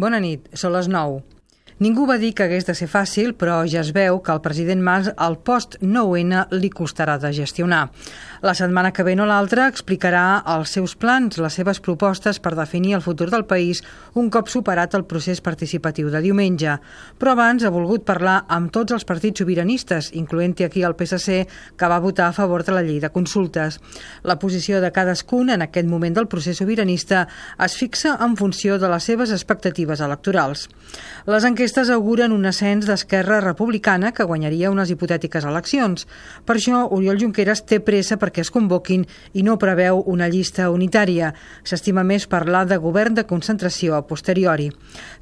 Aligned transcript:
Bona 0.00 0.16
nit, 0.24 0.46
són 0.56 0.72
les 0.72 0.86
9. 0.88 1.18
Ningú 1.82 2.04
va 2.06 2.14
dir 2.14 2.28
que 2.38 2.44
hagués 2.44 2.62
de 2.68 2.76
ser 2.78 2.86
fàcil, 2.86 3.32
però 3.34 3.56
ja 3.66 3.80
es 3.80 3.88
veu 3.96 4.20
que 4.22 4.30
al 4.30 4.40
president 4.44 4.84
Mas 4.86 5.08
el 5.10 5.34
post-9-N 5.42 6.44
li 6.54 6.68
costarà 6.70 7.16
de 7.18 7.32
gestionar. 7.34 7.88
La 8.46 8.52
setmana 8.54 8.92
que 8.94 9.02
ve 9.02 9.16
no 9.18 9.26
l'altra 9.26 9.64
explicarà 9.70 10.44
els 10.52 10.70
seus 10.76 10.94
plans, 10.94 11.40
les 11.42 11.56
seves 11.58 11.80
propostes 11.82 12.38
per 12.42 12.52
definir 12.54 12.94
el 12.94 13.02
futur 13.02 13.30
del 13.32 13.46
país 13.50 13.80
un 14.14 14.28
cop 14.30 14.50
superat 14.52 14.94
el 14.94 15.06
procés 15.10 15.40
participatiu 15.42 16.10
de 16.12 16.20
diumenge. 16.22 16.76
Però 17.18 17.32
abans 17.34 17.64
ha 17.66 17.72
volgut 17.74 18.06
parlar 18.06 18.44
amb 18.46 18.70
tots 18.70 18.94
els 18.94 19.06
partits 19.08 19.42
sobiranistes, 19.42 20.12
incloent-hi 20.14 20.68
aquí 20.68 20.86
el 20.86 20.94
PSC, 20.94 21.40
que 21.74 21.90
va 21.90 21.98
votar 22.04 22.28
a 22.28 22.36
favor 22.36 22.62
de 22.62 22.76
la 22.76 22.84
llei 22.86 23.00
de 23.02 23.10
consultes. 23.10 23.80
La 24.22 24.38
posició 24.38 24.78
de 24.78 24.92
cadascun 24.94 25.50
en 25.50 25.66
aquest 25.66 25.90
moment 25.90 26.14
del 26.14 26.30
procés 26.30 26.62
sobiranista 26.62 27.26
es 27.58 27.74
fixa 27.74 28.14
en 28.22 28.38
funció 28.38 28.78
de 28.78 28.94
les 28.94 29.10
seves 29.10 29.34
expectatives 29.34 29.98
electorals. 29.98 30.68
Les 31.26 31.42
enquestes 31.42 31.71
auguren 31.78 32.32
un 32.34 32.44
ascens 32.50 32.90
d'Esquerra 32.90 33.40
Republicana 33.40 34.10
que 34.10 34.26
guanyaria 34.26 34.74
unes 34.74 34.90
hipotètiques 34.90 35.46
eleccions. 35.46 36.08
Per 36.44 36.58
això, 36.58 36.88
Oriol 36.90 37.22
Junqueras 37.22 37.62
té 37.62 37.78
pressa 37.78 38.18
per 38.18 38.32
perquè 38.32 38.40
es 38.40 38.50
convoquin 38.50 39.04
i 39.36 39.42
no 39.44 39.58
preveu 39.60 40.00
una 40.08 40.28
llista 40.32 40.70
unitària. 40.72 41.34
S'estima 41.68 42.02
més 42.02 42.24
parlar 42.26 42.64
de 42.66 42.78
govern 42.80 43.14
de 43.14 43.26
concentració 43.28 43.94
a 43.94 44.06
posteriori. 44.08 44.70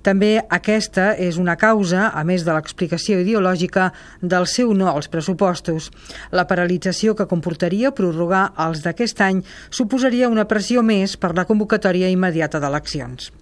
També 0.07 0.39
aquesta 0.49 1.17
és 1.19 1.41
una 1.43 1.57
causa, 1.59 2.11
a 2.15 2.23
més 2.25 2.45
de 2.47 2.55
l'explicació 2.55 3.19
ideològica, 3.25 3.91
del 4.23 4.47
seu 4.47 4.71
no 4.75 4.87
als 4.89 5.11
pressupostos. 5.11 5.91
La 6.31 6.47
paralització 6.47 7.17
que 7.19 7.27
comportaria 7.27 7.91
prorrogar 7.91 8.53
els 8.69 8.87
d'aquest 8.87 9.21
any 9.27 9.43
suposaria 9.71 10.31
una 10.31 10.47
pressió 10.47 10.83
més 10.87 11.17
per 11.19 11.35
la 11.35 11.49
convocatòria 11.51 12.15
immediata 12.15 12.63
d'eleccions. 12.63 13.33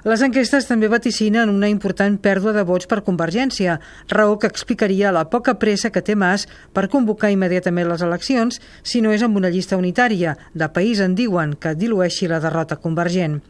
Les 0.00 0.22
enquestes 0.24 0.64
també 0.64 0.88
vaticinen 0.88 1.50
una 1.52 1.68
important 1.68 2.14
pèrdua 2.24 2.54
de 2.56 2.62
vots 2.64 2.88
per 2.88 3.02
Convergència, 3.04 3.74
raó 4.08 4.38
que 4.40 4.48
explicaria 4.48 5.12
la 5.12 5.26
poca 5.28 5.58
pressa 5.60 5.90
que 5.92 6.00
té 6.00 6.16
Mas 6.16 6.46
per 6.72 6.88
convocar 6.88 7.28
immediatament 7.34 7.90
les 7.90 8.00
eleccions 8.06 8.62
si 8.82 9.02
no 9.04 9.12
és 9.12 9.20
amb 9.26 9.36
una 9.36 9.50
llista 9.52 9.76
unitària. 9.76 10.38
De 10.54 10.70
país 10.72 11.04
en 11.04 11.14
diuen 11.14 11.52
que 11.52 11.74
dilueixi 11.76 12.30
la 12.32 12.40
derrota 12.40 12.80
convergent. 12.80 13.42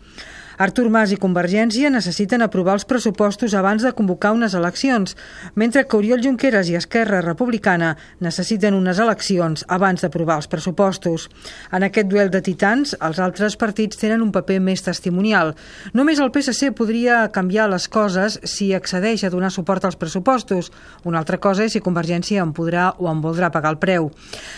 Artur 0.58 0.90
Mas 0.90 1.12
i 1.14 1.18
Convergència 1.20 1.90
necessiten 1.90 2.42
aprovar 2.42 2.74
els 2.76 2.84
pressupostos 2.84 3.54
abans 3.54 3.82
de 3.86 3.92
convocar 3.96 4.32
unes 4.36 4.54
eleccions, 4.54 5.16
mentre 5.54 5.86
que 5.86 5.96
Oriol 5.96 6.22
Junqueras 6.22 6.68
i 6.68 6.76
Esquerra 6.76 7.22
Republicana 7.24 7.94
necessiten 8.20 8.74
unes 8.74 8.98
eleccions 9.00 9.64
abans 9.68 10.04
d'aprovar 10.04 10.36
els 10.40 10.50
pressupostos. 10.52 11.28
En 11.72 11.86
aquest 11.86 12.10
duel 12.10 12.30
de 12.30 12.42
titans, 12.44 12.94
els 13.00 13.18
altres 13.18 13.56
partits 13.56 13.96
tenen 13.96 14.20
un 14.20 14.32
paper 14.34 14.60
més 14.60 14.84
testimonial. 14.84 15.54
Només 15.94 16.20
el 16.20 16.32
PSC 16.34 16.74
podria 16.76 17.22
canviar 17.32 17.70
les 17.70 17.88
coses 17.88 18.38
si 18.44 18.72
accedeix 18.74 19.24
a 19.24 19.32
donar 19.32 19.52
suport 19.54 19.84
als 19.84 19.96
pressupostos. 19.96 20.70
Una 21.04 21.22
altra 21.22 21.40
cosa 21.40 21.64
és 21.64 21.72
si 21.72 21.80
Convergència 21.80 22.42
en 22.44 22.52
podrà 22.52 22.90
o 22.98 23.08
en 23.10 23.22
voldrà 23.24 23.50
pagar 23.50 23.72
el 23.72 23.80
preu. 23.80 24.10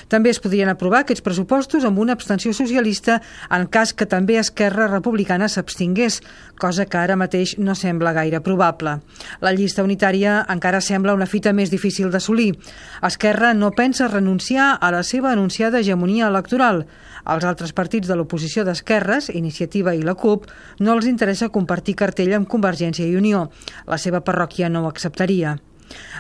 També 0.09 0.33
es 0.33 0.41
podrien 0.43 0.73
aprovar 0.73 1.05
aquests 1.05 1.23
pressupostos 1.23 1.85
amb 1.85 2.01
una 2.03 2.17
abstenció 2.17 2.53
socialista 2.53 3.21
en 3.51 3.69
cas 3.71 3.93
que 3.95 4.07
també 4.07 4.39
Esquerra 4.41 4.89
Republicana 4.91 5.49
s'abstingui 5.49 5.92
tingués, 5.93 6.23
cosa 6.59 6.87
que 6.87 6.97
ara 6.97 7.17
mateix 7.17 7.57
no 7.59 7.75
sembla 7.75 8.13
gaire 8.17 8.41
probable. 8.41 9.01
La 9.41 9.53
llista 9.53 9.85
unitària 9.85 10.41
encara 10.49 10.81
sembla 10.81 11.15
una 11.15 11.27
fita 11.27 11.53
més 11.53 11.71
difícil 11.71 12.11
d'assolir. 12.11 12.55
Esquerra 13.03 13.53
no 13.55 13.73
pensa 13.77 14.09
renunciar 14.09 14.79
a 14.81 14.91
la 14.91 15.03
seva 15.03 15.33
anunciada 15.33 15.81
hegemonia 15.81 16.29
electoral. 16.29 16.87
Als 17.25 17.45
altres 17.45 17.73
partits 17.73 18.09
de 18.09 18.17
l'oposició 18.17 18.65
d'esquerres, 18.65 19.29
Iniciativa 19.35 19.95
i 19.95 20.03
la 20.03 20.15
CUP, 20.15 20.49
no 20.81 20.95
els 20.97 21.07
interessa 21.07 21.53
compartir 21.53 21.95
cartell 21.95 22.33
amb 22.35 22.49
Convergència 22.49 23.07
i 23.07 23.17
Unió. 23.17 23.51
La 23.87 23.99
seva 23.99 24.25
parròquia 24.25 24.73
no 24.73 24.85
ho 24.85 24.91
acceptaria. 24.91 25.59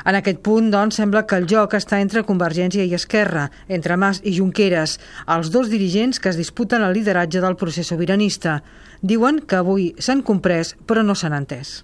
En 0.04 0.18
aquest 0.18 0.40
punt, 0.42 0.70
doncs, 0.72 0.98
sembla 0.98 1.24
que 1.26 1.38
el 1.38 1.46
joc 1.50 1.76
està 1.78 2.00
entre 2.02 2.24
Convergència 2.26 2.84
i 2.84 2.96
Esquerra, 2.98 3.48
entre 3.68 3.96
Mas 3.96 4.22
i 4.24 4.34
Junqueras, 4.38 4.98
els 5.26 5.52
dos 5.54 5.70
dirigents 5.70 6.18
que 6.18 6.32
es 6.32 6.40
disputen 6.40 6.82
el 6.82 6.96
lideratge 6.96 7.44
del 7.44 7.56
procés 7.60 7.92
sobiranista. 7.92 8.60
Diuen 9.02 9.40
que 9.46 9.60
avui 9.60 9.92
s'han 9.98 10.22
comprès, 10.22 10.76
però 10.86 11.02
no 11.06 11.14
s'han 11.18 11.38
entès. 11.38 11.82